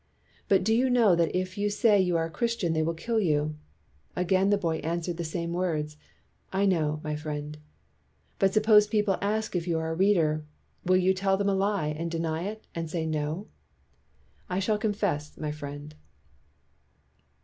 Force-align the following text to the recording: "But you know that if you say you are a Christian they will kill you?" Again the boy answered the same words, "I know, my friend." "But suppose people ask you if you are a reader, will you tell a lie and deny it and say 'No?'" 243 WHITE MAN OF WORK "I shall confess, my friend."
"But 0.47 0.67
you 0.67 0.89
know 0.89 1.15
that 1.15 1.37
if 1.37 1.59
you 1.59 1.69
say 1.69 2.01
you 2.01 2.17
are 2.17 2.25
a 2.25 2.29
Christian 2.31 2.73
they 2.73 2.81
will 2.81 2.95
kill 2.95 3.19
you?" 3.19 3.53
Again 4.15 4.49
the 4.49 4.57
boy 4.57 4.77
answered 4.77 5.17
the 5.17 5.23
same 5.23 5.53
words, 5.53 5.95
"I 6.51 6.65
know, 6.65 7.01
my 7.03 7.15
friend." 7.15 7.59
"But 8.39 8.51
suppose 8.51 8.87
people 8.87 9.17
ask 9.21 9.53
you 9.53 9.59
if 9.59 9.67
you 9.67 9.77
are 9.77 9.91
a 9.91 9.95
reader, 9.95 10.43
will 10.83 10.97
you 10.97 11.13
tell 11.13 11.39
a 11.39 11.43
lie 11.43 11.89
and 11.89 12.09
deny 12.09 12.45
it 12.45 12.65
and 12.73 12.89
say 12.89 13.05
'No?'" 13.05 13.45
243 14.49 14.49
WHITE 14.49 14.49
MAN 14.49 14.49
OF 14.49 14.49
WORK 14.49 14.49
"I 14.49 14.59
shall 14.59 14.77
confess, 14.79 15.37
my 15.37 15.51
friend." 15.51 15.95